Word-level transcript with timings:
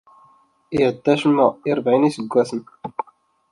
Iεedda 0.77 1.11
acemma 1.17 1.47
i 1.69 1.77
rebεin 1.79 2.07
iseggasen. 2.09 2.61